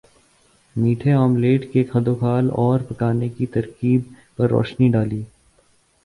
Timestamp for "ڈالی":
4.91-5.21